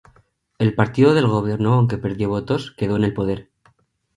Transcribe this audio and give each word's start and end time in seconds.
El 0.57 0.73
partido 0.73 1.13
del 1.13 1.27
gobierno, 1.27 1.73
aunque 1.75 1.99
perdió 1.99 2.27
votos, 2.27 2.71
quedó 2.75 2.95
en 2.95 3.03
el 3.03 3.13
poder. 3.13 3.51